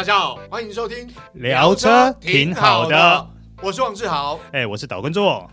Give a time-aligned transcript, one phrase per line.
[0.00, 3.28] 大家好，欢迎收听聊车挺好的，
[3.62, 5.46] 我是王志豪，哎，我是岛根座。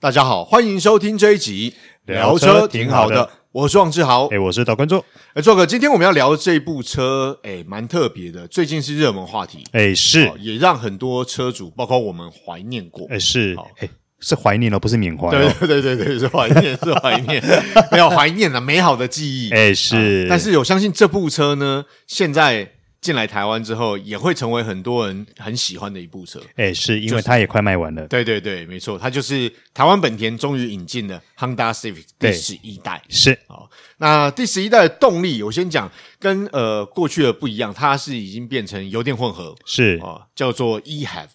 [0.00, 1.74] 大家好，欢迎收听这一集
[2.06, 5.04] 聊车挺好的，我是王志豪，哎，我是岛根座，
[5.34, 13.90] 哎，座哥，今天我们要聊的这部车，哎，蛮特别的，最近是热门话题，哎，是，也让很多车主，包括我们怀念过，哎，是，哎。
[14.20, 15.30] 是怀念哦，不是缅怀。
[15.30, 17.42] 对 对对对对，是怀念，是怀念，
[17.92, 19.50] 没有怀念啊美好的记忆。
[19.50, 20.26] 哎，是、啊。
[20.30, 26.40] 但是有相信这部车呢，现在进来台湾之后，也会成为很多人很喜欢的一部车。
[26.56, 28.08] 哎，是因为它也快卖完了。
[28.08, 33.00] 就是、对对对，没错，它就是台湾本田终于引进的 Honda Civic 第十一代。
[33.08, 33.38] 是。
[33.46, 39.54] 好，那第十一代的动力，我先讲，跟呃过去的不一样，它是已经变成油电混合。
[39.66, 41.26] 是啊，叫做 eHev。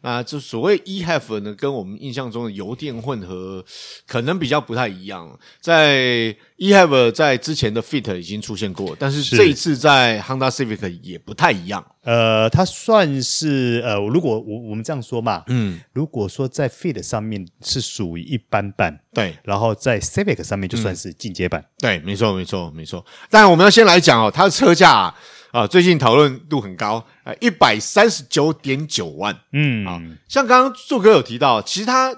[0.00, 3.64] 那就所谓 eHev 呢，跟我们印象中的油电混合
[4.06, 5.38] 可能比较不太一样。
[5.60, 11.84] 在 eHev 在之前的 Fit 已经出现过，但是这一次在 Honda Civic 也不太一样。
[12.02, 23.04] 呃，它算是呃，如果我我们这样说嘛，嗯，如果说在 Fit 上面是属于一般版，对，然后在 Civic 上面就算是进阶版，嗯，对，没错，没错，没错。
[23.28, 25.14] 但我们要先来讲哦，它的车价啊。
[25.50, 32.14] 啊，最近讨论度很高，呃，一百三十九点九万，嗯，啊，像刚刚柱哥有提到，其实他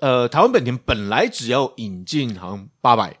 [0.00, 3.14] 呃，台湾本田本来只要引进好像八百，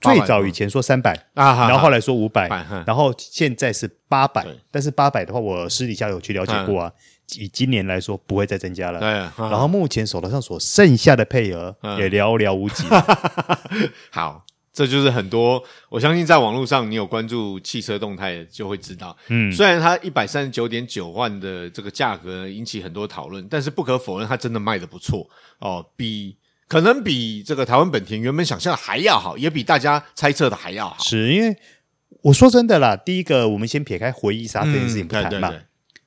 [0.00, 2.48] 最早以前说三百啊，然后后来说五百，
[2.86, 6.92] 然后现在是八百，但是八百的话，我私底下有去了解过啊，
[7.36, 9.10] 以今年来说不会再增加了，对，
[9.50, 12.84] 然后目前手头上所剩下的配额也寥寥无几，
[14.10, 14.44] 好。
[14.78, 26.36] 这就是很多，我相信在网络上你有关注汽车动态就会知道，嗯，虽然它一百三十九点九万的这个价格引起很多讨论，但是不可否认它真的卖的不错哦，比
[26.68, 31.02] 可能比这个台湾本田原本想象的还要好，也比大家猜测的还要好。
[31.02, 31.56] 是因为
[32.22, 35.62] 我说真的啦，第一个我们先撇开回忆杀这件事情不谈嘛，嗯、对对对，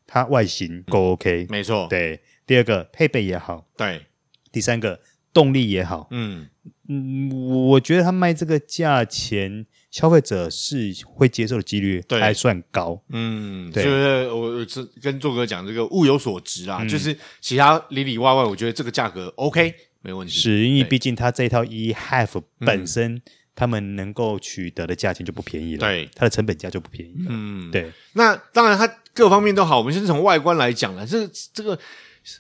[0.08, 2.22] 它外形够 OK，没错，对。
[2.48, 4.06] 第二个配备也好，对。
[4.50, 5.02] 第三个
[5.34, 6.48] 动力也好，嗯。
[6.94, 7.30] 嗯，
[7.70, 13.02] 我觉得他卖这个价钱，消费者是会接受的几率还算高。
[13.10, 20.34] 嗯，对，就是我是跟做哥讲这个物有所值啊，嗯、就是其他里里外外，我觉得这个价格 OK 没问题。
[20.34, 23.22] 是因为毕竟它这一套 E Half 本身，嗯、
[23.56, 27.28] 他们能够取得的价钱就不便宜了，对，它的成本价就不便宜了。
[27.30, 27.90] 嗯，对。
[28.14, 29.78] 那当然，它各方面都好。
[29.78, 31.80] 我们先从外观来讲了，这这个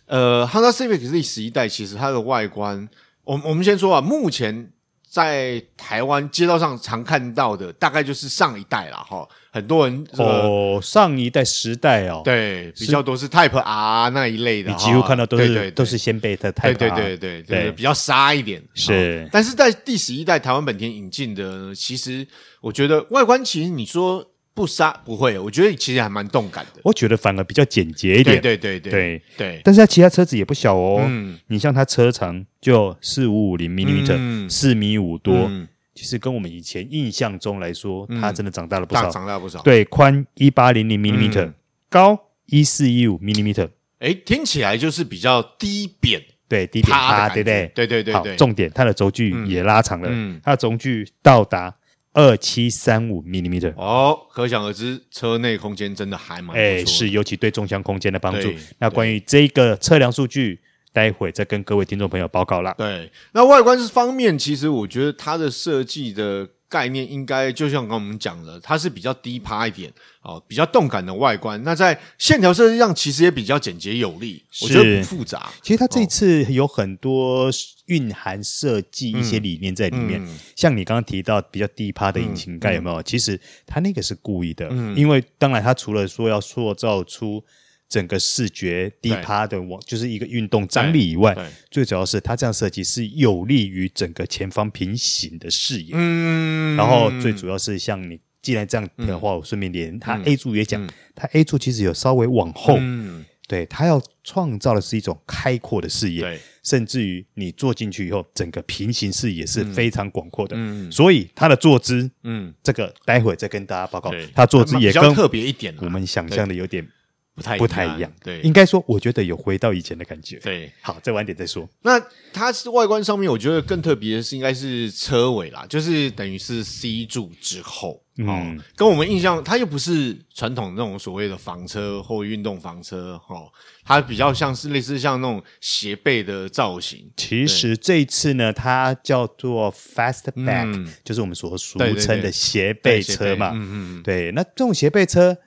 [0.07, 2.89] 呃，Honda Civic 第十一代，其实它的外观。
[3.31, 4.69] 我我们先说啊，目前
[5.09, 9.25] 在台湾街道上常看到的，大概就是上一代了哈。
[9.53, 19.25] 很多人、这个、哦，上一代时代哦，对，比较多是 Type R 那一类的，你几乎看到都是都是先辈的 Type R，对对对对对，对比较沙一点是。
[19.31, 22.27] 但是在第十一代台湾本田引进的，其实
[22.59, 24.27] 我觉得外观其实你说。
[24.53, 26.81] 不杀不会，我觉得其实还蛮动感的。
[26.83, 28.41] 我觉得反而比较简洁一点。
[28.41, 29.61] 对对对对对对。
[29.63, 31.01] 但是它其他车子也不小哦。
[31.05, 31.39] 嗯。
[31.47, 35.33] 你像它车长就四五五零 millimeter，四米五多。
[35.49, 35.67] 嗯。
[35.93, 39.09] 其实跟我们以前印象中来说，它真的长大了不少。
[39.09, 39.61] 长大不少。
[39.61, 41.53] 对，宽一八零零 millimeter，
[41.89, 43.69] 高一四一五 millimeter。
[43.99, 46.21] 哎，听起来就是比较低扁。
[46.47, 47.71] 对，低扁趴，对不对？
[47.73, 48.13] 对对对。
[48.13, 50.09] 好，重点，它的轴距也拉长了。
[50.11, 50.39] 嗯。
[50.43, 51.73] 它的轴距到达。
[52.13, 56.55] 二七三五 millimeter 哦，可想而知，车内空间真的还蛮。
[56.55, 58.51] 哎，是，尤其对中箱空间的帮助。
[58.79, 60.59] 那关于这个测量数据，
[60.91, 62.73] 待会再跟各位听众朋友报告啦。
[62.77, 66.47] 对，那外观方面，其实我觉得它的设计的。
[66.71, 71.61] 概念应该就像刚刚我们讲的，它是比较低趴一点哦，比较动感的外观。
[71.63, 75.51] 那在线条设计上，其实也比较简洁有力，我觉得不复杂。
[75.61, 77.51] 其实它这次有很多
[77.87, 83.03] 蕴含设计一些理念在里面，嗯嗯、像你刚刚提到比较低趴的引擎盖有没有？
[83.03, 87.43] 其实它那个是故意的，嗯、因为当然它除了说要塑造出。
[87.91, 91.35] 整个视觉低趴的往就是一个运动张力以外，
[91.69, 95.89] 最主要是它这样设计是有利于整个前方平行的视野。
[95.91, 110.55] 嗯，然后最主要是像你既然这样的话，我顺便连它 A 柱也讲，它 A 柱其实有稍微往后，嗯，对，它要创造的是一种开阔的视野，对，甚至于你坐进去以后，整个平行视野是非常广阔的。
[110.57, 116.87] 嗯，所以它的坐姿，嗯，这个待会再跟大家报告，它坐姿也比较特别一点，我们想象的有点。
[117.33, 120.37] 不太不太一样，对，应该说，我觉得有回到以前的感觉。
[120.39, 121.67] 对，好，再晚点再说。
[121.81, 121.97] 那
[122.33, 133.49] 它是外观上面，我觉得更特别的是，应该是车尾啦，就是等于是 C 柱之后嗯、哦，跟我们印象，它又不是传统那种所谓的房车或运动房车，哦，
[133.85, 137.09] 它比较像是类似像那种斜背的造型。
[137.15, 143.51] 其实这一次呢，它叫做 Fastback，、嗯、就是我们所俗称的斜背车嘛。
[143.53, 145.37] 嗯嗯，对，那这种斜背车。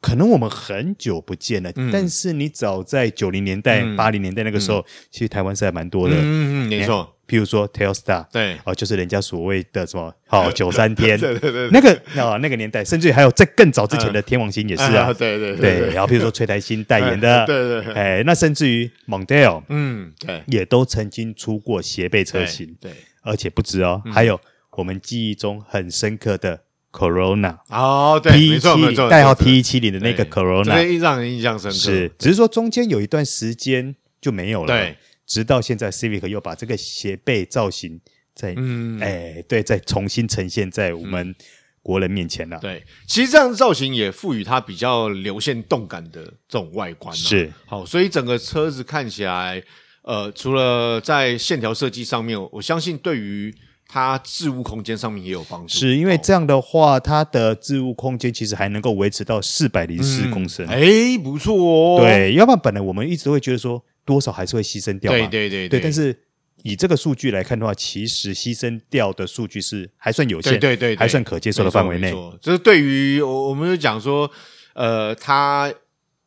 [0.00, 6.14] 可能我们很久不见了，嗯、但是你早在九零年代、八零、嗯、年代那个时候，嗯、其实台湾是还蛮多的。
[6.16, 7.12] 嗯嗯，没错。
[7.26, 11.90] 譬如说 Telstar，对，哦，就是人家所谓的什么好 九三天，对对对，那个
[12.22, 15.92] 啊那个年代，甚至还有在更早之前的天王星也是啊，对对对。
[15.92, 24.40] 然后譬如说崔台新代言的， 对对，哎，那甚至于 Mondeo，嗯，对，也都曾经出过斜背车型，对，而且不止哦，还有
[24.76, 26.60] 我们记忆中很深刻的。
[26.96, 31.76] Corona 哦，对，T 一七零代号 T 一七零的那个 Corona，这让人印象深刻。
[31.76, 34.96] 是，只是说中间有一段时间就没有了，对，
[35.26, 38.00] 直到现在，Civic 又把这个斜背造型
[38.34, 41.34] 再，嗯，哎，对，再重新呈现在我们
[41.82, 42.58] 国人面前了。
[42.60, 47.14] 对，其实这样的造型也赋予它比较流线动感的这种外观。
[47.14, 49.62] 是，好，所以整个车子看起来，
[50.02, 53.54] 呃，除了在线条设计上面，我相信对于
[53.88, 62.00] 它置物空间上面也有帮助，是因为这样的话，它的置物空间其实还能够维持到四百零四公升，哎、嗯，不错哦。
[62.00, 65.78] 对，要不然本来我们一直会觉得说多少还是会牺牲掉嘛，对对对对。
[65.78, 66.18] 对，但是
[66.64, 72.10] 以这个数据来看的话，其实牺牲掉的数据是还算有限，对对，对对，还算可接受的范围内。
[72.40, 74.28] 就是对于我，我们就讲说，
[74.74, 75.72] 呃，它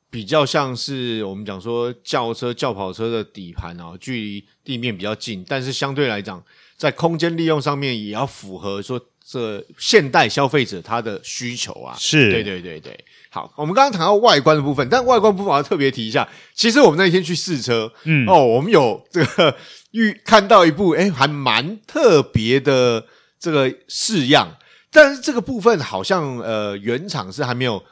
[0.10, 6.42] 比较像是我们讲说轿车、轿跑车的底盘啊，距离地面比较近，但是相对来讲。
[6.80, 12.98] 在空间利用上面也要符合说这现代消费者他的需求啊，是对对对对。
[13.30, 19.54] 好，我们刚刚谈到外观的部分，但外观部分我要特别提一下，其实我们那天去试车，嗯哦，我们有这个
[19.92, 23.06] 预看到一部诶还蛮特别的
[23.38, 24.58] 这个式样，
[24.90, 27.84] 但是这个部分好像呃原厂是还没有。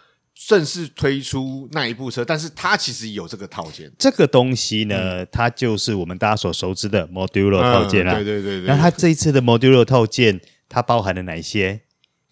[0.46, 3.92] 正式推出那一部车，但是它其实有这个套件。
[3.98, 8.24] 这个东西呢，嗯、它就是我们大家所熟知的 Modulo 套件啦、啊嗯。
[8.24, 8.68] 对对对对。
[8.68, 10.40] 那它这一次的 Modulo 套件，
[10.70, 11.82] 它包含了哪些？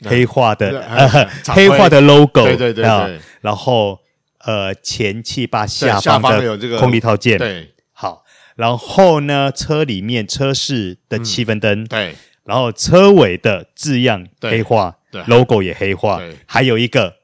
[0.04, 0.81] 黑化的、
[1.48, 3.19] 黑化的 logo，对对对，对。
[3.42, 4.00] 然后
[4.46, 7.38] 呃，前气坝下方的空力套件。
[7.38, 7.74] 对。
[7.92, 8.24] 好，
[8.56, 11.88] 然后呢，车里面车室的气氛灯、嗯。
[11.88, 12.16] 对。
[12.44, 16.19] 然后车尾的字样黑化对，logo 也黑化。
[16.19, 16.38] 对。
[16.46, 17.16] 还有一个。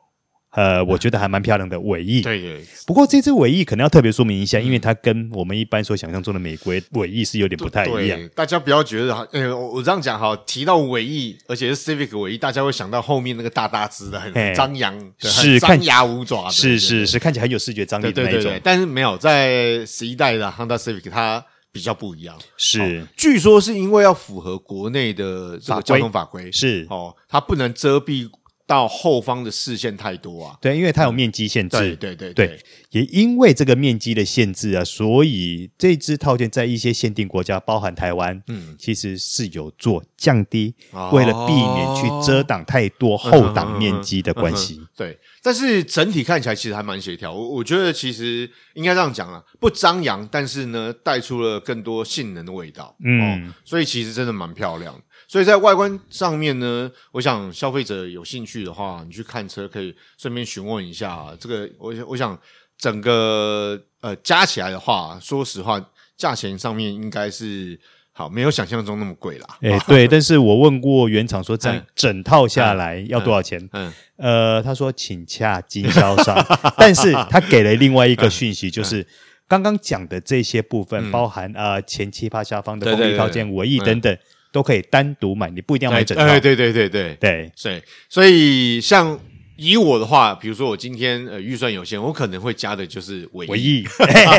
[0.51, 2.21] 呃，我觉得还蛮漂亮的尾翼。
[2.21, 2.61] 对对。
[2.85, 8.29] 不过这只尾翼可能要特别说明一下，因为它跟我们一般所想象中的美国尾翼是有点不太一样。
[8.35, 18.41] 大家不要觉得哈，呃，我这样讲哈，提到尾翼，而且是 Civic 尾翼，大家会想到后面那个大大只的、很张扬、是张牙舞爪的，是是是，看起来很有视觉张力的那种。
[18.41, 18.61] 对对对。
[18.61, 22.37] 但是没有，在十一代的 Honda Civic 它比较不一样。
[22.57, 28.29] 是，据说是因为要符合国内的这个交通法规，是哦，它不能遮蔽。
[28.71, 32.59] 到后方的视线太多啊，对，因为它有面积限制，对对对对，对，
[32.91, 45.19] 也因为这个面积的限制啊，所以这支套件在一些限定国家，包含台湾，嗯，其实是有做降低，哦、为了避免去遮挡太多后挡面积的关系，嗯嗯嗯嗯嗯，对。
[45.41, 55.01] 但是整体看起来其实还蛮协调，我我觉得其实应该这样讲啊，不张扬，但是呢带出了更多性能的味道，嗯，哦、所以其实真的蛮漂亮。
[55.27, 61.69] 所以在外观上面呢，我想消费者有兴趣的话，你去看车可以顺便询问一下这个。
[61.79, 62.37] 我我想
[62.81, 65.79] 整个呃加起来的话，说实话，
[66.17, 67.79] 价钱上面应该是
[68.11, 69.47] 好，没有想象中那么贵啦。
[69.61, 73.69] 哎， 对，但是我问过原厂说，整整套下来要多少钱？
[73.73, 76.35] 嗯，呃，他说请洽经销商，
[76.75, 79.05] 但是他给了另外一个讯息，就是
[79.47, 84.17] 刚刚讲的这些部分，包含呃前气坝下方的空力套件、尾翼等等。
[84.53, 86.27] 都可以单独买，你不一定要买整套。
[86.27, 86.89] 对对对对。
[86.89, 87.15] 对。
[87.21, 89.17] 对，所以所以像
[89.61, 93.85] 以我的话，比如说我今天呃预算有限，我可能会加的就是尾翼，尾翼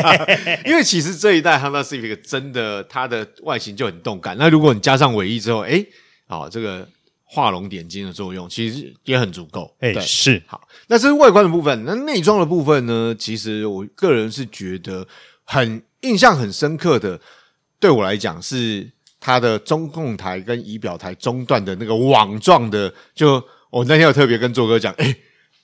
[0.67, 4.35] 因为其实这一代 Honda Civic 真的它的外形就很动感。
[4.37, 5.85] 那如果你加上尾翼之后，哎，
[6.27, 6.85] 好，这个
[7.23, 9.73] 画龙点睛的作用其实也很足够。
[9.79, 10.67] 哎，是好。
[10.87, 13.15] 那这是外观的部分，那内装的部分呢？
[13.17, 15.07] 其实我个人是觉得
[15.45, 17.21] 很印象很深刻的，
[17.79, 18.91] 对我来讲是。
[19.25, 23.41] 它的中控台跟仪表台中段的那个网状的，就
[23.73, 25.15] 我那天有特别跟做哥讲，诶，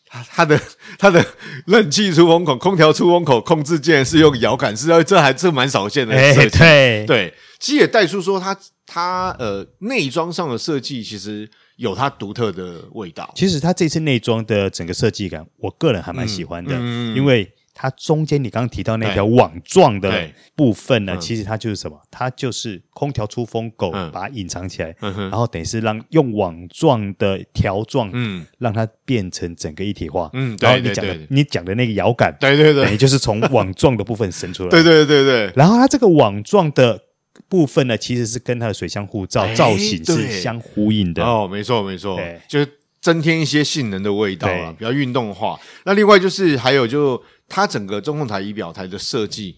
[0.08, 0.60] 他他的
[0.98, 1.24] 他的
[1.68, 6.58] 冷气出风口、空调出风口控制键是用摇杆式，这还这蛮少见的设计。
[6.58, 11.48] 对对，其实也带出说它它呃内装上的设计其实
[11.78, 13.32] 有它独特的味道。
[13.36, 16.74] 其实它这次内装的整个设计感，我个人还蛮喜欢的，
[17.16, 17.54] 因为。
[17.82, 21.98] 它中间你刚刚提到那条网状的部分呢，其实它就是什么？
[22.12, 30.30] 它就是空调出风口，把它隐藏起来，然后等于是让用网状的条状，嗯，让它变成整个一体化。
[30.34, 34.70] 嗯，然后你讲的你讲的那个摇杆，对对对，等于就是从网状的部分伸出来。
[34.70, 35.50] 对对对对。
[35.56, 37.02] 然后它这个网状的
[37.48, 41.24] 部分呢，其实是跟它的水箱护罩造型是相呼应的。
[41.24, 42.20] 哦，没错没错，
[42.50, 42.68] 就是
[43.00, 45.58] 增添一些性能的味道啊，比较运动化。
[45.86, 47.24] 那另外就是还有就。
[47.50, 49.56] 它整个中控台仪表台的设计，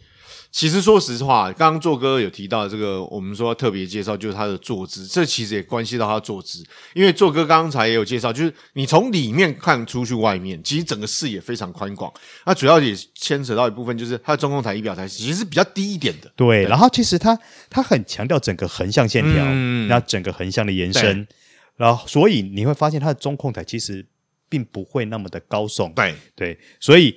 [0.52, 6.62] 其实说实话，刚刚做哥有提到这个，我们说特别介绍就是它的坐姿，这其实也关系到它的坐姿，
[6.94, 12.12] 因为做哥刚才也有介绍，就是你从里面看出去外面，其实整个视野非常宽广。
[12.46, 16.30] 那主要也牵扯到一部分，就是它的中控台仪表台其实是比较低一点的。
[16.36, 17.38] 对，对然后其实它
[17.70, 21.26] 它很强调整个横向线条，嗯，然后整个横向的延伸，
[21.78, 24.06] 然后所以你会发现它的中控台其实
[24.50, 25.94] 并不会那么的高耸。
[25.94, 27.16] 对对，所以。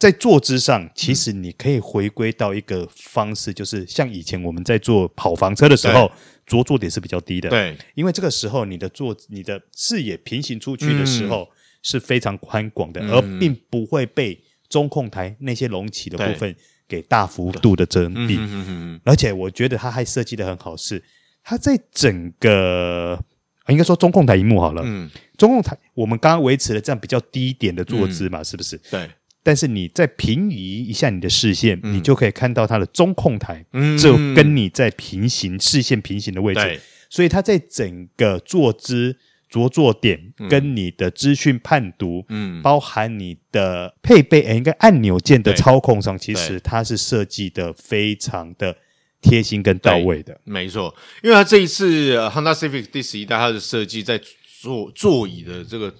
[0.00, 6.10] 在坐姿上，其实你可以回归到一个方式，就是像以前我们在坐跑房车的时候，
[6.46, 7.50] 着坐点是比较低的。
[7.50, 11.46] 对，因为这个时候你的坐、你的视野平行出去的时候
[11.82, 16.56] 是非常宽广的，而并不会被中控台那些隆起的部分
[16.88, 18.98] 给大幅度的遮蔽。
[19.04, 21.04] 而且我觉得它还设计的很好，是
[21.44, 23.22] 它在整个
[23.68, 28.78] 应该说中控台萤幕好了，嗯，中控台我们刚刚维持了这样比较低一点的坐姿嘛，是不是？
[28.90, 29.06] 对。
[29.42, 33.64] 但是你再平移一下你的视线，嗯、你就可以看到它的中控台，
[33.98, 36.60] 就跟你在平行视线平行的位置。
[36.60, 36.80] 对。
[37.08, 39.16] 所以它在整个坐姿
[39.48, 48.76] 着坐点跟你的资讯判读，嗯，包含你的配备，应该按钮键的操控上，其实它是设计的非常的
[49.20, 50.40] 贴心跟到位的。
[50.44, 50.94] 没错，
[51.24, 54.20] 因为它这一次呃 Honda Civic 第十一代它的设计在
[54.60, 55.92] 座座椅的这个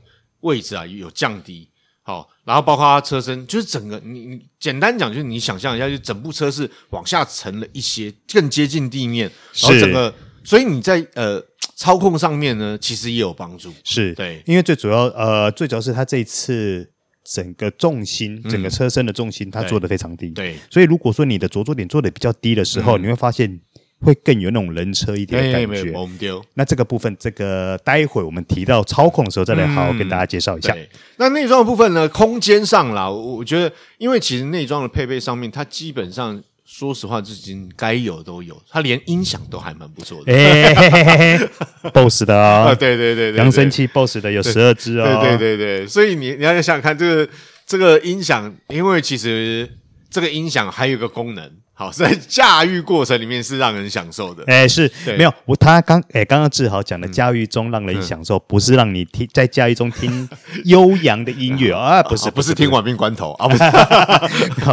[0.42, 1.69] 位置啊有降低。
[2.10, 9.30] 好，然后包括它车身，就是整个你你简单讲，就是你想象一下，就整部车是往下沉了一些，更接近地面，
[9.62, 10.12] 然后整个，
[10.42, 11.40] 所以你在呃
[11.76, 13.72] 操控上面呢，其实也有帮助。
[13.84, 16.90] 是对，因为最主要呃最主要是它这一次
[17.24, 20.30] 整个重心，整个车身的重心，它做的非常低。
[20.30, 23.60] 对，所以如果说你的着座点做的比较低的时候，嗯、你会发现。
[24.00, 25.92] 会更有那种人车一点的感觉。
[26.54, 30.74] 那这个部分，这个待会我们提到操控的时候，再来好好跟大家介绍一下。
[31.16, 32.08] 那内装的部分呢？
[32.08, 40.32] 空间上啦，我觉得，因为其实内装的配备上面，它基本上说实话，至今该有都有，它连音响都还蛮不错的。
[40.32, 41.38] 哎
[41.92, 45.04] ，BOSS 的啊，对对对对，扬声器 BOSS 的有十二支哦。
[45.22, 47.32] 对对对对，所以你你要想想看，这个
[47.66, 49.68] 这个音响，因为其实
[50.08, 51.50] 这个音响还有一个功能。
[51.80, 54.44] 好，在驾驭过程里面是让人享受的。
[54.46, 60.28] 哎，是没有我他刚哎，刚刚志豪讲的驾驭中让人享受，不是让你听在驾驭中听
[60.66, 63.56] 悠扬的音乐啊，不是，不是听《亡命关头》啊， 不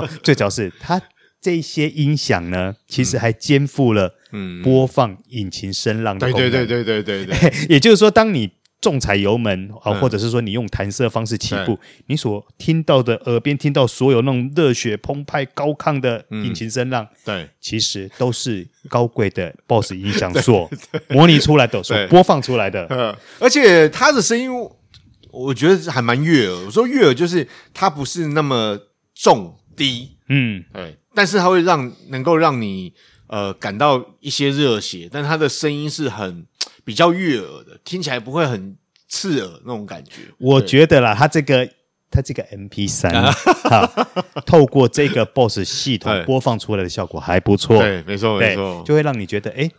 [0.05, 0.19] 是。
[0.21, 1.01] 最主要是他
[1.39, 6.51] 这些音响呢，其实还肩负了嗯播放引擎声浪的功能。
[6.51, 8.51] 对对对对对对， 也就是说，当你。
[8.79, 20.69] 重踩油门啊，或者是说你用弹射方式起步，嗯、你所听到的耳边听到所有那种热血澎湃、高亢的引擎声浪，嗯、对，其实都是高贵的 BOSS 音响所
[21.09, 22.85] 模拟出来的，所播放出来的。
[22.91, 24.47] 嗯，而且它的声音，
[25.31, 26.65] 我觉得还蛮悦耳。
[26.65, 28.77] 我说悦耳就是它不是那么
[29.15, 32.93] 重低，嗯，对，但是它会让能够让你
[33.25, 36.45] 呃感到一些热血，但它的声音是很。
[36.87, 38.77] 比较悦耳的，听起来不会很
[39.09, 40.21] 刺耳那种感觉。
[40.37, 41.69] 我觉得啦，它这个
[42.09, 43.29] 它这个 MP 三、啊，
[44.45, 47.79] 透过这个 BOSS 系统播放出来的效果还不错。
[47.79, 49.69] 对，没错没错，就会让你觉得哎，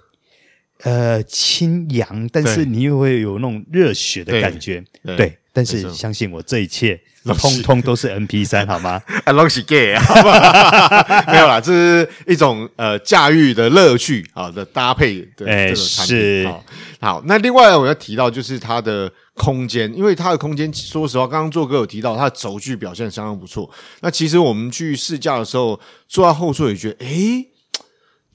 [0.82, 4.84] 呃，清扬，但是你又会有那种热血的感觉。
[5.16, 7.00] 对，但是相信我，这一切
[7.38, 9.00] 通通都是 MP 三 好吗？
[9.24, 9.76] 啊，拢是假，
[11.30, 16.54] 没有啦，这是一种呃驾驭的乐趣啊的搭配的这个产品。
[17.00, 23.68] 好，那另外我要提到就是它的空间，因为它的空间，说实话，刚刚做哥有提到它的轴距表现相当不错。
[24.00, 25.78] 那其实我们去试驾的时候，
[26.08, 27.46] 坐在后座也觉得，诶，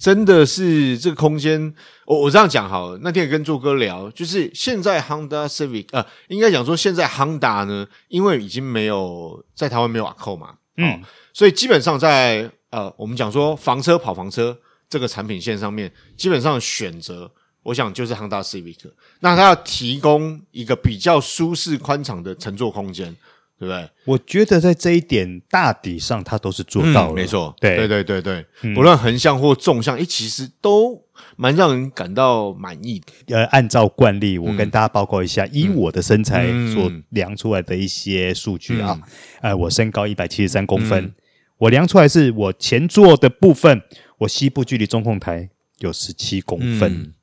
[0.04, 1.74] 真的是这个空间。
[2.06, 11.00] 我我这样讲好了，那天也跟做哥聊，就是现在 Honda Civic，呃，应该讲说现在 Honda 呢，因为已经没有在台湾没有 Accord 嘛，嗯、哦，
[11.32, 17.32] 所以基本上在呃，我们讲说房车跑房车这个产品线上面，基本上选择。
[17.64, 18.92] 我想就是 Honda Civic，
[19.22, 23.16] 那它要提供一个比较舒适宽敞的乘坐空间，
[23.60, 23.90] 对不对？
[24.06, 27.14] 我觉得在这一点大体上，他都是做到了。
[27.14, 28.22] 没错，对对对对
[28.62, 31.02] 对，不论横向或纵向，诶，其实都
[31.36, 33.38] 蛮让人感到满意的。
[33.38, 39.00] 呃，按照惯例，我跟大家报告一下，以我的身材所量出来的一些数据啊，
[39.42, 41.14] 呃，我身高一百七十三公分。
[41.60, 43.82] 我量出来是我前座的部分，
[44.18, 47.14] 我膝部距离中控台有十七公分，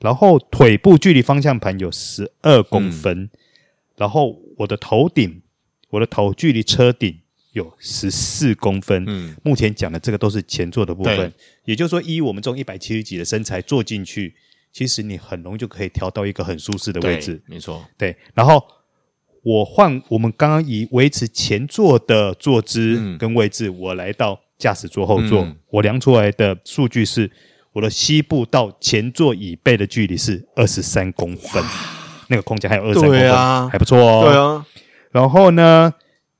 [0.00, 3.30] 然后腿部距离方向盘有十二公分，嗯、
[3.96, 5.40] 然后我的头顶，
[5.90, 7.18] 我的头距离车顶
[7.52, 9.04] 有十四公分。
[9.06, 11.32] 嗯，目前讲的这个都是前座的部分，对
[11.66, 14.34] 也就是说，依我们这种一百七十几的身材坐进去，
[14.72, 17.42] 其实你很容易就可以调到一个很舒适的位置。
[17.46, 18.62] 没错，对，然后。
[19.42, 27.30] 我换我们刚刚以维持前座的坐姿跟位置，嗯、我来到驾驶座后座，嗯、我量出来的数据是，
[27.72, 31.64] 我的膝部到前座椅背的距离是二十三公分，
[32.28, 34.26] 那个空间还有二十三公分，啊、还不错哦。
[34.26, 34.66] 对啊，
[35.10, 35.92] 然后呢，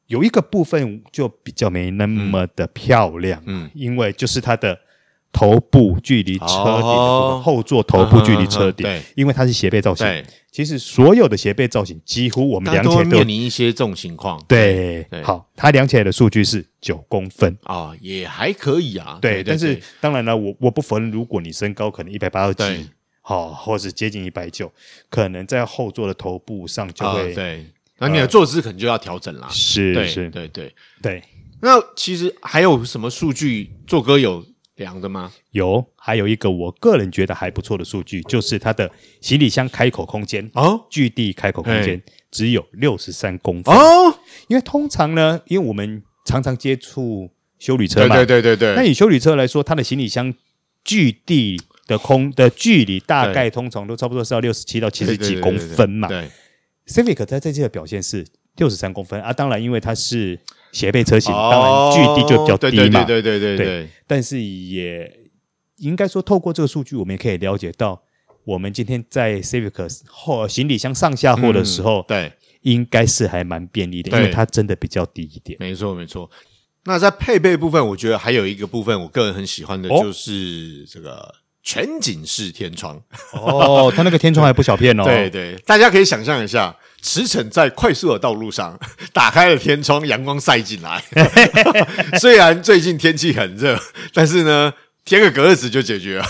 [0.07, 4.79] 有一个部分就比较没那么的漂亮，嗯，因为就是它的。
[5.33, 10.05] 头部距离车顶的部分，哦、后座头部距离车顶，对，因为它是斜背造型。
[10.05, 14.45] 对，其实所有的斜背造型，几乎我们量起来都面临一些这种情况。
[14.49, 19.21] 对，对好，它量起来的数据是九公分啊、哦，也还可以啊。
[19.23, 22.91] 对，但是当然了，我我不否认，如果你身高可能一百八十几，
[23.23, 24.73] 好，或者接近一百九，
[25.09, 27.67] 可能在后座的头部上就会、哦、对，
[28.01, 29.47] 那你的坐姿可能就要调整啦。
[29.51, 31.23] 是是，是对对对。
[31.61, 34.45] 那其实还有什么数据，做歌有？
[34.77, 35.31] 量的吗？
[35.51, 38.91] 有，还有一个我个人觉得还不错的数据，就是它的
[39.21, 44.19] 行李箱开口空间哦，距地开口空间只有六十三公分哦。
[44.49, 48.75] 因为通常呢，因为我们常常接触修理车嘛，对对对对对。
[48.75, 50.33] 那以修理车来说，它的行李箱
[50.83, 56.09] 距地的空的距离大概通常都差不多是要六十七到七十几公分嘛。
[56.09, 56.31] 对，对，对，对，对
[56.91, 60.39] ，Civic 它在这个表现是六十三公分啊，当然因为它是。
[60.73, 63.03] 斜背车型，当然距地就比较低嘛。
[63.03, 63.89] 对对对对对。
[64.07, 65.29] 但是也
[65.79, 68.01] 应该说，透过这个数据，我们也可以了解到，
[68.45, 75.57] 我们今天在 Civic 后行李箱上下货的时候，对，应该是还蛮便利的，因为它真的比较低一点。
[75.59, 76.31] 没错没错。
[76.85, 81.35] 那在配备部分，我觉得还有一个部分，我个人很喜欢的就是这个
[81.71, 83.01] 全景式天窗。
[83.31, 85.05] 哦，它那个天窗还不小片哦。
[85.07, 86.75] 对对，大家可以想象一下。
[87.01, 88.77] 驰骋在快速的道路上，
[89.15, 91.01] 打开了天窗，阳光晒进来。
[92.19, 93.79] 虽然最近天气很热，
[94.13, 94.73] 但是呢，
[95.05, 96.27] 贴个隔热纸就解决了。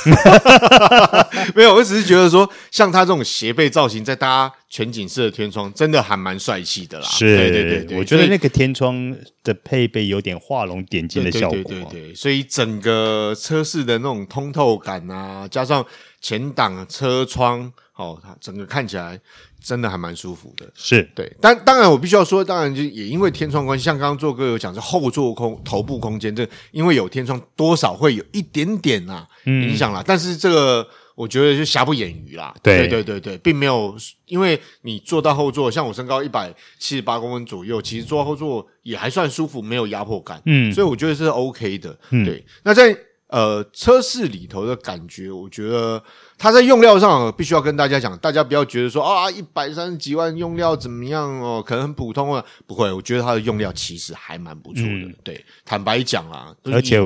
[1.55, 7.07] 没有，我只是觉得说，像它这种斜背造型，再搭全景式的天窗，真的还蛮帅气的啦。
[7.07, 11.57] 是，对对对对，我觉得那个天窗的配备有点画龙点睛的效果。
[11.57, 15.85] 对对对对，所以整个车室的那种通透感啊，加上
[16.21, 19.21] 前挡车窗，哦，它整个看起来。
[19.63, 30.01] 真的还蛮舒服的，是对，但当然我必须要说，当然就也因为天窗关系，像刚刚做哥有讲，是后座空头部空间，这因为有天窗，多少会有一点点啊影响啦。
[30.01, 33.97] 嗯、但是这个我觉得就瑕不掩瑜啦，对对对对，并没有，
[34.27, 42.45] 因为你坐到后座，像我身高一百七十八公分左右，其实坐到后座也还算舒服，没有压迫感，嗯，所以我觉得是 OK 的，嗯、对。
[42.63, 42.97] 那在
[43.29, 46.03] 呃车室里头的感觉，我觉得。
[46.43, 52.43] 它在用料上必须要跟大家讲，大家不要觉得说啊，一百三十几万用料怎么样哦，可能很普通啊。
[52.67, 54.89] 不会，我觉得它的用料其实还蛮不错的。
[54.89, 56.99] 嗯、对，坦白讲啊，而且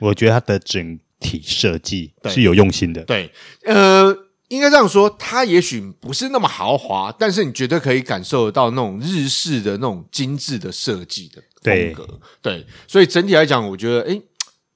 [0.00, 3.02] 我觉得它的整体设计是有用心的。
[3.04, 3.30] 对，
[3.64, 4.14] 呃，
[4.48, 12.06] 应该这样说，它也许不是那么豪华，但是你绝对可以感受得到那种日式的那种精致的设计的风格。
[12.40, 14.22] 对，对，所以整体来讲，我觉得，诶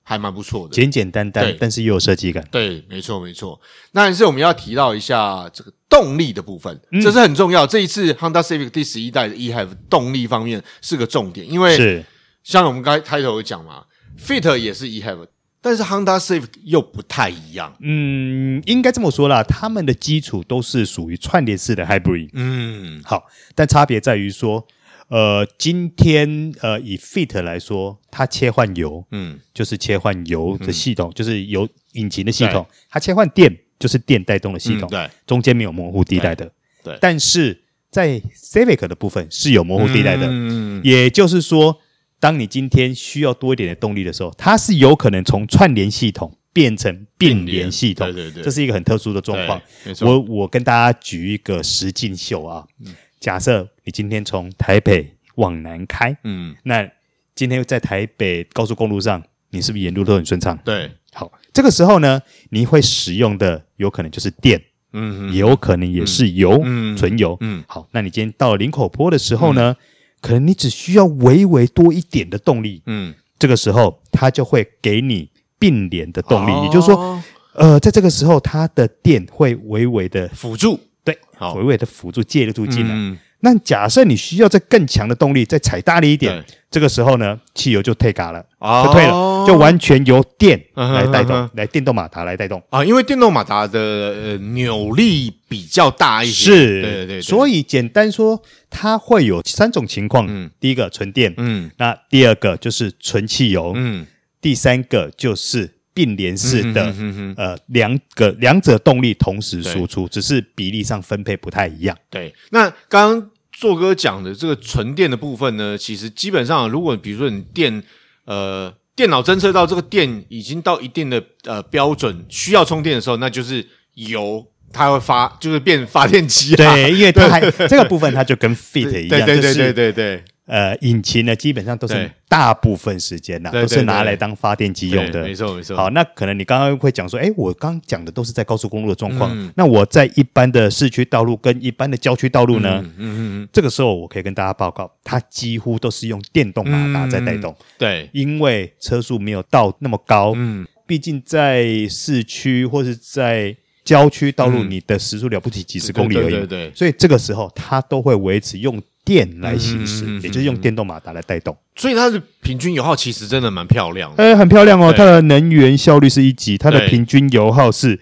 [0.05, 2.47] 还蛮不错的，简简单单，但是又有设计感。
[2.51, 3.59] 对，没错，没错。
[3.93, 7.65] 但是我们要提到一下这个动力的部分，嗯、这是很重要。
[7.65, 12.05] 这一次 Honda Civic 第十一代的 eHev 动力方面是个重点，因为是
[12.43, 13.85] 像我们刚才开头有讲嘛
[14.19, 15.29] ，Fit 也是 eHev，
[15.63, 17.75] 但是 Honda Civic 又不太一样。
[17.81, 22.29] 嗯，应该这么说啦，他们的基础都是属于串联式的 Hybrid。
[22.35, 24.67] 嗯，好，但差别在于说。
[25.09, 34.89] 呃，今天呃，以 Fit 来说，它切换油，嗯，就是切换油的系统，嗯、就是油引擎的系统；它切换电，就是电带动的系统。
[34.89, 36.51] 嗯、对，中间没有模糊地带的。
[36.83, 40.27] 对，但是在 Civic 的部分是有模糊地带的。
[40.31, 41.79] 嗯，也就是说，
[42.23, 48.07] 当你今天需要多一点的动力的时候，它是有可能从串联系统变成并联系统。
[48.13, 49.61] 对对对，这是一个很特殊的状况。
[50.03, 52.65] 我我跟大家举一个实境秀啊。
[52.87, 56.89] 嗯假设你今天从台北往南开，嗯，那
[57.37, 60.59] 今天在台北高速公路上，你是不是沿路都很顺畅？
[60.65, 64.61] 对，好，这个时候呢，你会使用的有可能就是电，
[64.93, 69.77] 嗯，也有可能也是油，嗯，纯油，嗯，好，那你今天到了林口坡的时候呢，
[70.23, 77.23] 可能你只需要微微多一点的动力，嗯，这个时候它就会给你并联的动力，也就是说，
[77.55, 80.79] 呃，在这个时候它的电会微微的辅助。
[81.05, 88.41] 对，好，微微的辅助介入进来，嗯、那假设你需要再更强的动力，再踩大力一点，这个时候呢，汽油就退嘎了，
[88.85, 92.63] 就退了，就完全由电来带动，来电动马达来带动。
[92.71, 97.21] 啊，因为电动马达的呃扭力比较大一些，是，对对对。
[97.21, 104.07] 所以简单说，它会有三种情况，嗯，第一个纯电，嗯，那第二个就是纯汽油，嗯，
[104.41, 106.95] 第三个就是并联式的，
[107.37, 111.95] 呃，两个两者动力同时输出，只是比例上分配不太一样。
[112.09, 113.31] 对，那刚刚。
[113.63, 117.81] 做哥讲的这个纯电的部分呢，其实基本上，如果比如说你电
[118.25, 126.57] 呃电脑侦测到这个电已经到一定的呃标准，需要充电的时候，那就是油它会发， 就是变发电机。
[126.57, 130.25] 对，因为它还 这个部分它就跟 fit 一样，对对对对对对。
[130.53, 135.23] 呃，引擎呢，基本上都是大部分时间呐，都是拿来当发电机用的。
[135.23, 135.75] 没错，没错。
[135.75, 139.31] 好，那可能你刚刚会讲说，哎，我刚讲的都是在高速公路的状况。
[139.35, 142.83] 嗯、那我在一般的市区道路跟一般的郊区道路呢？
[142.83, 143.49] 嗯嗯嗯。
[143.51, 147.51] 这个时候，我可以跟大家报告，它几乎都是用电动马达在带动。
[147.59, 150.35] 嗯、对，因为车速没有到那么高。
[150.37, 150.67] 嗯。
[150.87, 156.31] 毕竟在市区或是在郊区道路，你的时速了不起几十公里而已。
[156.31, 156.73] 对对对。
[156.75, 158.83] 所以这个时候，它都会维持用。
[159.05, 164.23] 电来行驶，嗯、也就是用电动马达来带动，所以它的平均油耗其实真的蛮漂亮的。
[164.23, 167.99] 呃，很漂亮哦，它的能源效率是一级，它的平均油耗是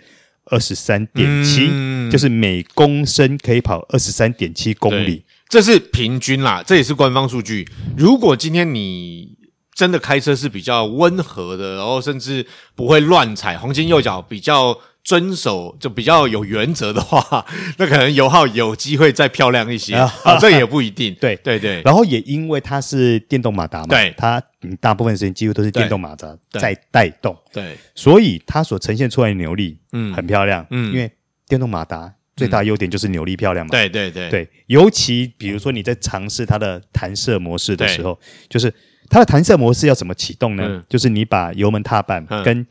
[0.51, 1.71] 二十三点七，
[2.11, 7.67] 就是每公升可以跑二十三点七公里，这是平均啦，这也是官方数据。
[7.97, 9.39] 如果今天你
[9.75, 14.79] 真的开车是比较温和的，然后甚至不会乱踩，黄金右脚比较。
[15.03, 17.45] 遵守就比较有原则的话，
[17.79, 21.15] 那可能油耗有机会再漂亮一些啊，这也不一定。
[21.21, 21.35] 对。
[21.37, 24.43] 对对，然后也因为它是电动马达嘛，对，它
[24.79, 31.11] 大部分时间几乎都是电动马达在带动，对，所以它所呈现出来的扭力，嗯，很漂亮，嗯，因为
[31.49, 34.29] 电动马达最大优点就是扭力漂亮嘛，对对对。
[34.31, 38.73] 对，尤其比如说你在尝试它的弹射模式的时候，就是
[39.09, 40.83] 它的弹射模式要怎么启动呢？
[40.89, 42.67] 就是你把油门踏板跟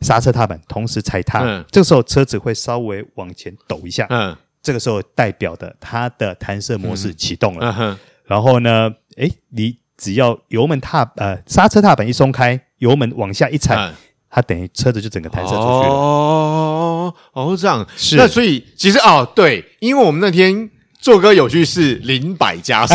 [0.00, 7.74] 刹车踏板同时踩踏，嗯、这个时候车子会稍微往前抖一下，嗯，这个时候代表的它的弹射模式启动了。
[7.78, 13.94] 嗯、然后呢，诶，你只要油门踏呃刹车踏板一松开，油门往下一踩，嗯、
[14.28, 15.94] 它等于车子就整个弹射出去了。
[15.94, 20.70] 哦哦，这样是那所以其实哦对，因为我们那天。
[21.00, 22.94] 做歌有趣是零百加速，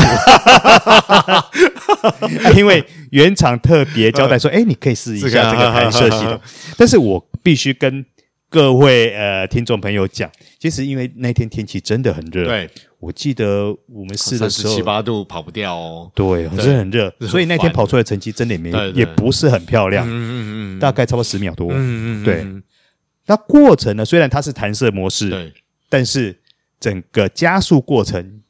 [2.57, 6.39] 因为原厂特别交代说，哎，你可以试一下这个弹射系统。
[6.77, 8.05] 但是我必须跟
[8.49, 22.45] 各位呃听众朋友讲，其实因为那天天气真的很热，对，我记得我们试的时候七八度跑不掉哦，对，真的很热，所以那天跑出来的成绩真的也没也不是很漂亮，嗯嗯嗯，大概超过十秒多，嗯嗯，对。
[23.27, 25.53] 那过程呢，虽然它是弹射模式，对，
[25.87, 26.40] 但是。
[26.81, 28.41] 整个加速过程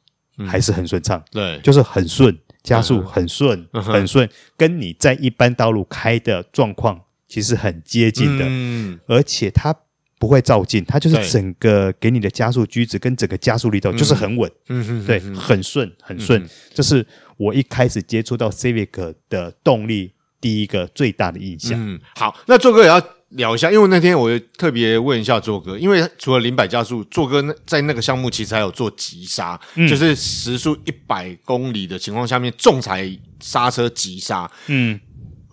[0.48, 9.72] 还是很顺畅，嗯、对，就是很顺，加速很顺，嗯、很顺，跟你在一般道路开的状况其实很接近的，嗯，而且它
[10.18, 21.78] 不会照进，它就是整个给你的加速举止跟整个加速力道就是很稳，嗯，对，很顺，很顺，嗯、这是我一开始接触到 Civic 的动力第一个最大的印象。
[21.78, 23.00] 嗯，好，那做哥也要。
[23.34, 34.50] 聊一下，因为那天我特别问一下做哥，因为除了零百加速，做哥那在那个项目其实还有做急刹，嗯、就是时速一百公里的情况下面重踩刹车急刹。
[34.66, 35.00] 嗯，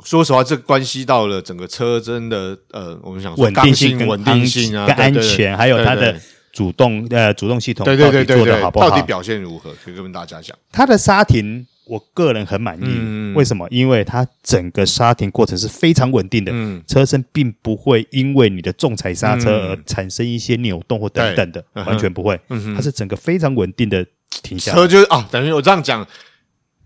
[0.04, 6.20] 说实话，这关系到了整个车真的呃，我们想说稳定性、稳定性啊、跟安全，还有它的
[6.52, 8.90] 主动呃主动系统，对对对对对，做的好不好？
[8.90, 9.74] 到底表现如何？
[9.84, 10.58] 可以跟大家讲。
[10.72, 11.66] 它的刹停。
[11.90, 13.68] 我个人很满意，嗯、为什么？
[13.70, 22.40] 因为它整个刹停过程是非常稳定的，嗯、车身并不会因为你的重踩刹车而产生一些扭动或等等的，嗯、完全不会。
[22.50, 24.06] 嗯、它是整个非常稳定的
[24.42, 24.72] 停下。
[24.74, 26.08] 车就是啊，等于我这样讲，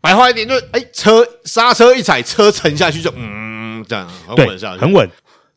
[0.01, 5.10] 白话一点就是，哎，车刹车一踩，车沉下去就嗯，这样很稳下去，很稳。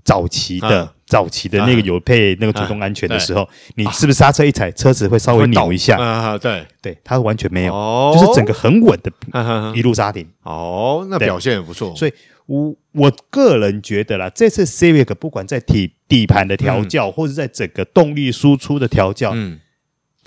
[0.05, 0.95] 早期的。
[1.07, 5.97] 嗯早期的那个有配那个主动安全的时候，你是不是刹车一踩，车子会稍微扭一下？
[5.97, 6.67] 啊，对。
[6.83, 10.27] 对，它完全没有，就是整个很稳的，一路刹停。
[10.43, 11.95] 哦，那表现也不错。
[11.95, 12.13] 所以，
[12.47, 19.61] 我我个人觉得啦，这次 Civic 不管在底底盘的调教，或者在整个动力输出的调教，嗯。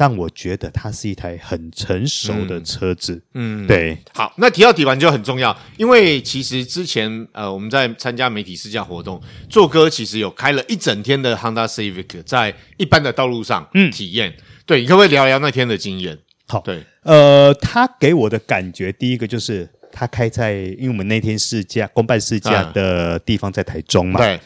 [0.02, 3.98] 但我觉得它是一台很成熟的车子，嗯，对。
[4.14, 13.92] 好，那提到底盘就很重要，因为其实之前呃我们在参加媒体试驾活动，做哥其实有开了一整天的 Honda Civic 在一般的道路上嗯。
[13.92, 16.18] 体验，嗯、对，你可不可以聊聊那天的经验？
[16.48, 24.40] 好，对，呃，他给我的感觉，第一个就是他开在，因为我们那天试驾公办试驾的地方在台中嘛，嗯、对。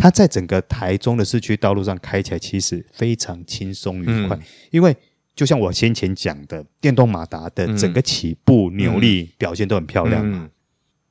[0.00, 4.96] 它在整个台中的市区道路上开起来其实非常轻松愉快，嗯、因为
[5.36, 10.26] 就像我先前讲的，电动马达的整个起步扭力表现都很漂亮。
[10.26, 10.50] 嗯嗯、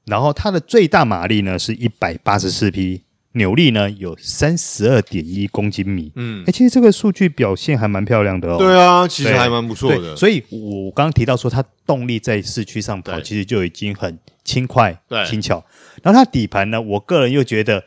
[0.05, 3.03] 然后它的最大马力呢是一百八十四匹。
[3.33, 8.57] 扭力呢有三十二点一公斤米，嗯，哎，其实这个数据表现还蛮漂亮的哦。
[8.57, 10.15] 对啊，其实还蛮不错的。
[10.15, 15.63] 所以我刚刚提到说，它动力在市区上跑，其实就已经很轻快、轻巧。
[16.01, 17.83] 然后它底盘呢，我个人又觉得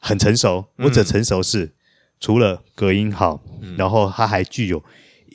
[0.00, 0.66] 很成熟。
[0.76, 1.72] 或者成熟是
[2.18, 3.40] 除了隔音好，
[3.78, 4.82] 然后它还具有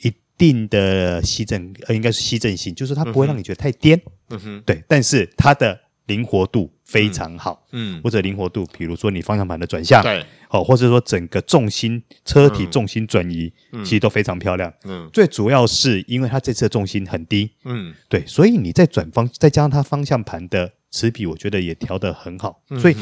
[0.02, 3.98] 一定的吸震，呃，应该是吸震性，就是它不会让你觉得太颠。
[4.28, 5.80] 嗯哼，对，但是它的。
[6.06, 22.94] 灵活度非常好，嗯，或者灵活度，比如说你方向盘的转向，对，哦，或者说整个重心车体重心转移，嗯，其实都非常漂亮，嗯，最主要是因为它这次的重心很低，嗯，对，所以你在转方，再加上它方向盘的齿比，我觉得也调得很好，所以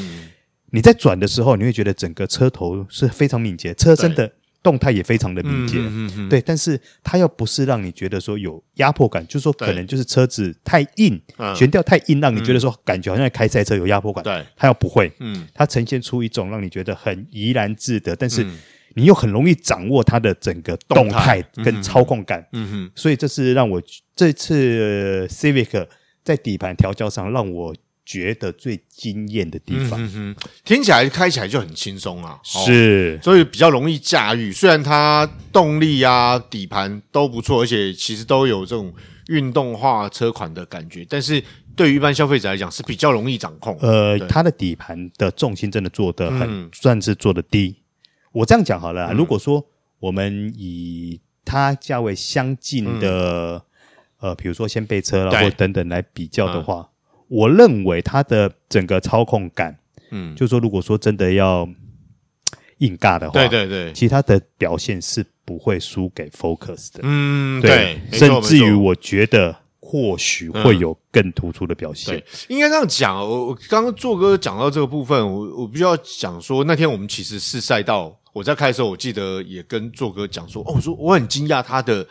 [0.75, 4.31] 你在转的时候，你会觉得整个车头是非常敏捷，车身的。
[4.65, 11.21] 动态也非常的敏捷，嗯嗯嗯、对，但是它又不是让你觉得说有压迫感，就是说可能就是车子太硬，
[11.55, 14.25] 悬吊太硬，让你觉得说感觉好像在开赛车有压迫感。
[14.25, 18.43] 对，它又不会，嗯，它呈现出一种让你觉得很怡然自得，但是
[18.95, 22.43] 你又很容易掌握它的整个动态跟操控感。
[22.53, 23.83] 嗯哼，所以这是让我
[24.17, 25.87] 这次 Civic
[26.23, 27.77] 在底盘调教上让我。
[28.05, 34.53] 觉得最惊艳的地方，嗯、哼哼听起来开起来就很轻松啊，是、哦，所以比较容易驾驭。
[34.53, 38.93] 虽然它动力啊、底盘都不错，而且其实都有这种
[39.29, 41.43] 运动化车款的感觉，但是
[41.75, 43.77] 对于一般消费者来讲是比较容易掌控。
[43.81, 47.77] 呃，它的底盘的重心真的做得很，嗯、算是做得低。
[48.33, 49.65] 我这样讲好了，嗯、如果说
[49.99, 53.65] 我们以它价位相近的，
[54.21, 56.91] 嗯、呃，比如说掀背车啦对或等等来比较的话。
[57.35, 59.77] 嗯我认为它的整个操控感，
[60.11, 61.69] 嗯，就是说如果说真的要
[62.79, 72.15] 硬尬的话，对对对，其他的表现是不会输给 Focus 的，嗯，对，对甚至于我觉得或许会有更突出的表现。
[72.17, 73.17] 对，应该这样讲。
[73.17, 82.07] 我我刚刚做哥讲到这个部分，我我必须要讲说，那天我们其实是赛道，我在开的时候，我记得也跟做哥讲说，哦，我说我很惊讶他的。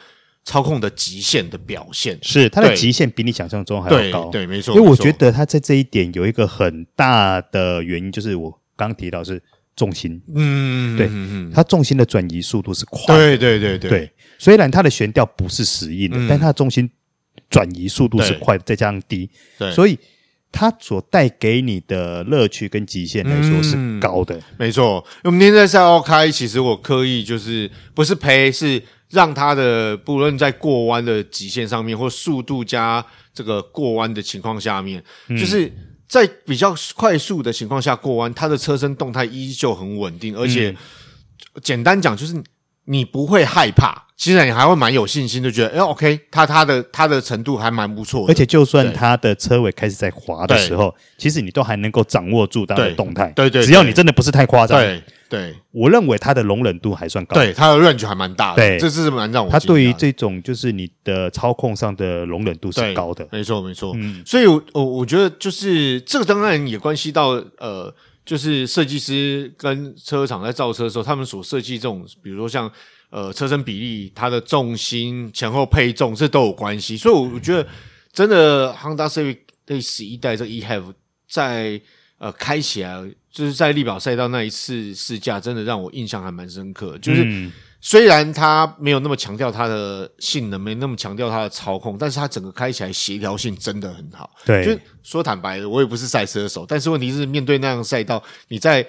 [0.45, 2.17] 操控的极限的表现。
[2.21, 4.75] 是它的极限比你想象中还要高，对，对，没错。
[4.75, 9.41] 因为我觉得它在这一点有一个很大的原因，就是我刚刚提到是
[9.75, 11.09] 重心，嗯，对，
[11.53, 14.11] 它重心的转移速度是快，对，对，对，对，对。
[14.37, 16.89] 虽然它的悬吊不是死硬的，但它的重心
[17.49, 19.97] 转移速度是快的，再加上低，对，所以
[20.51, 25.05] 它所带给你的乐趣跟极限来说是高的，没错。
[25.23, 28.83] 我们今天在赛道开，其实我刻意就是不是赔是。
[29.13, 35.71] 让它的不论在过弯的极限上面，或速度加这个过弯的情况下面，嗯、就是
[36.07, 42.43] 在比较快速的情况下过弯，它的车身动态依旧很稳定，而且、嗯、简单讲就是
[42.85, 54.79] 你不会害怕，其实你还会蛮有信心，就觉得哎，OK，它它的它的程度还蛮不错的，而且就算它的车尾开始在滑的时候，其实你都还能够掌握住它的动态，对，对对，只要你真的不是太夸张。
[54.79, 57.33] 对对，我认为它的容忍度还算高。
[57.33, 58.57] 对，它的 range 还蛮大的。
[58.57, 59.49] 对，这是蛮让我。
[59.49, 63.27] 它对于这种就是你的操控上的容忍度是高的。
[63.31, 63.93] 没错，没错。
[63.95, 67.91] 嗯，所以，我我我觉得就是这个，当然也关系到呃，
[68.23, 72.71] 就是设计师跟车厂在造车的时候，他们所设计这种，比如说像
[73.13, 76.97] 呃车身比例、它的重心、前后配重，这都有关系。
[76.97, 77.65] 所以，我觉得
[78.11, 80.91] 真的 Honda Civic 第十一代这 E have
[81.29, 81.79] 在
[82.17, 83.09] 呃开起来。
[83.33, 86.95] 就是在力宝赛道那一次试驾，真的让我印象还蛮深刻。
[86.99, 87.49] 就是
[87.81, 94.29] 虽然它没有那么强调它的性能，没那么强调它的操控，但是它整个开起来协调性真的很好。
[94.45, 98.87] 对，就说坦白的，我也不是赛车手，但是问题是面对那样赛道，你在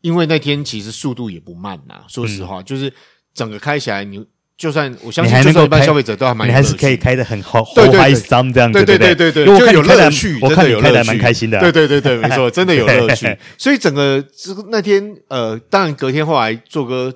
[0.00, 2.02] 因为那天其实速度也不慢呐。
[2.08, 2.90] 说实话，嗯、就是
[3.34, 4.26] 整个开起来你。
[4.54, 13.36] 就算我相信，就算一般消费者都还蛮，你还是可以开的很好，对对对，这样子，对对对对对，就有乐趣，我看你开的蛮开心的，对对对对，没错，真的有乐趣。
[13.58, 17.12] 所以整个这个那天，呃，当然隔天后来做个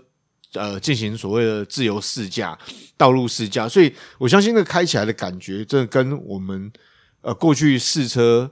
[0.55, 2.59] 呃进行所谓的自由试驾、
[2.96, 6.72] 道路试驾，所以我相信那个开起来的感觉，真的跟我们
[7.20, 8.50] 呃过去试车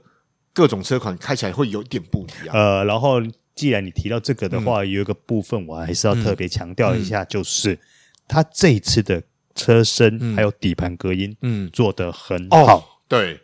[0.53, 2.55] 各种车款开起来会有点不一样。
[2.55, 3.19] 呃，然后
[3.55, 7.79] 既然你提到这个的话，有一个部分我还是要特别强调一下，就是。
[8.27, 9.21] 它这一次的
[9.53, 13.39] 车身还有底盘隔音，嗯，做得很好，哦，对。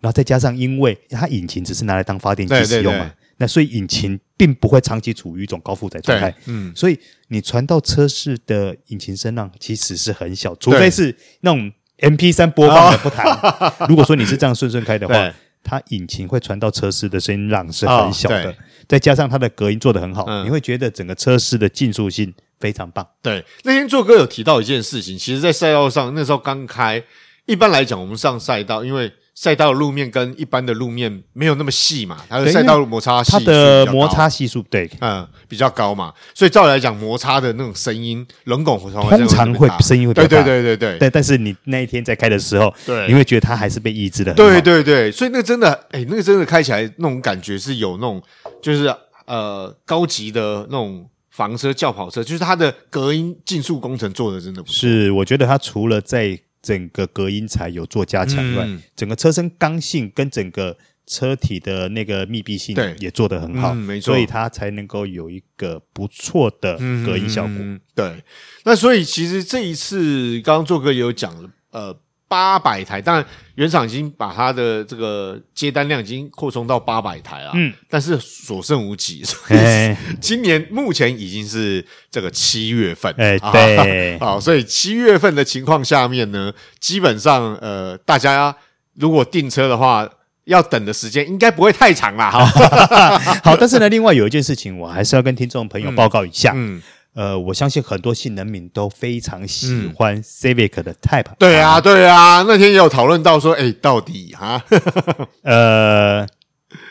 [0.00, 6.72] 然后再加上，因为它引擎只是拿来当发电机使用嘛，那所以引擎并不会长期处于一种高负载状态，嗯。
[6.76, 6.96] 所以
[7.26, 13.26] 你传到车室的引擎声浪其实是很小，除非是那种 M P 三播放的不谈。
[13.90, 18.54] 如果说你是这样顺顺开的话，它引擎会传到车室的声音浪是很小的。
[18.88, 22.34] 再加上它的隔音做得很好，你会觉得整个车室的竞速性。
[22.60, 23.08] 非常棒。
[23.22, 27.02] 对，那天做哥有提到一件事情，其实，在赛道上那时候刚开，
[27.46, 40.90] 一般来讲，我们上赛道，因为赛道的路面跟一般的路面没有那么细嘛，它的赛道摩擦系它的摩擦系数对，嗯，比较高嘛，所以照理来讲，摩擦的那种声音，轮拱通常会声音会比较大，对对对对。
[40.90, 40.98] 对。
[41.00, 44.34] 但，但是你那一天在开的时候，对，你会觉得它还是被抑制的。
[44.34, 48.22] 对对对，所以那个真的，哎，那个真的开起来那种感觉是有那种，
[48.60, 54.74] 就是呃高级的那种房车、轿跑车，就是它的隔音竞速工程做的真的不错。
[54.74, 67.56] 是，我觉得它除了在整个隔音材有做加强嗯、整个车身刚性跟整个车体的那个密闭性也做得很好，嗯、没错，所以它才能够有一个不错的隔音效果。
[67.58, 68.22] 嗯、对，
[68.64, 72.00] 那所以其实这一次刚刚做哥也有讲了，呃。
[72.30, 88.54] 八百台，当然原厂已经把它的这个接单量已经扩充到八百台了，嗯，但是所剩无几，所以今年目前已经是这个七月份，哎，对，好， 所以七月份的情况下面呢，基本上呃，大家
[88.94, 90.08] 如果订车的话，
[90.44, 96.76] 要等的时间应该不会太长了，哈，好，但是呢，另外有一件事情，我还是要跟听众朋友报告一下，嗯。
[96.76, 96.82] 嗯
[97.14, 101.36] 呃，我相信很多新人民都非常喜欢 Civic 的 Type、嗯。
[101.38, 104.62] 对啊，对啊，那天也有讨论到说，哎，到底哈？
[105.42, 106.26] 呃，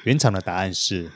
[0.04, 1.10] 原厂的答案是，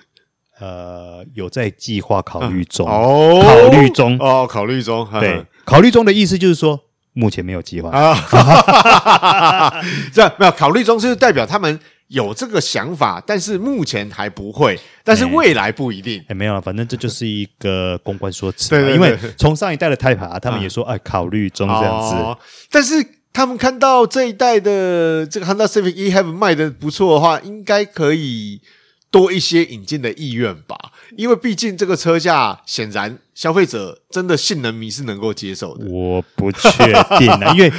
[0.59, 5.07] 呃，有在计划考虑中，考虑中，哦，考虑中。
[5.19, 6.79] 对，考虑中的意思就是说，
[7.11, 9.81] 目前没有计划啊。
[10.13, 11.79] 这没有考虑中，就是代表他们。
[12.13, 16.23] 有这个想法，但是目前还不会，但是未来不一定。
[16.27, 18.69] 哎，没有了，反正这就是一个公关说辞。
[18.69, 22.15] 对，对，对，因为从上一代的 Type R，他们也说，哎，考虑中这样子。
[22.15, 22.37] 哦。
[22.69, 28.61] 但是他们看到这一代的这个 Honda Civic e-HEV 卖的不错的话，应该可以
[29.09, 30.77] 多一些引进的意愿吧？
[31.17, 35.87] 因为毕竟这个车价，显然消费者真的性能迷是能够接受的。
[35.87, 36.69] 我不确
[37.17, 37.73] 定啊，因为。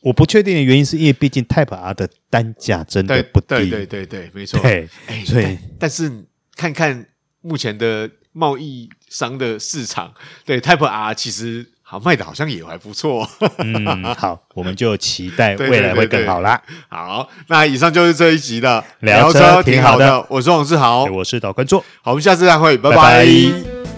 [0.00, 4.60] 我不确定的原因是因为毕竟 Type R 的单价真的不低，对对对对，没错。
[4.60, 4.88] 对，
[5.24, 5.58] 所以。
[5.78, 6.24] 但是
[6.56, 7.06] 看看
[7.40, 10.12] 目前的贸易商的市场，
[10.44, 13.28] 对 Type R 其实好卖的，好像也还不错。
[13.58, 16.62] 嗯， 好，我们就期待未来会更好啦。
[16.88, 22.96] 好，那以上就是这一集的聊车挺好的，我是王志豪，我是导观众，好，我们下次再会，拜拜。
[22.96, 23.97] 拜拜。